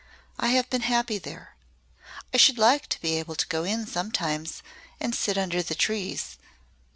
I 0.39 0.47
have 0.53 0.67
been 0.67 0.81
happy 0.81 1.19
there. 1.19 1.53
I 2.33 2.37
should 2.37 2.57
like 2.57 2.87
to 2.87 2.99
be 3.01 3.19
able 3.19 3.35
to 3.35 3.47
go 3.47 3.63
in 3.63 3.85
sometimes 3.85 4.63
and 4.99 5.13
sit 5.13 5.37
under 5.37 5.61
the 5.61 5.75
trees. 5.75 6.37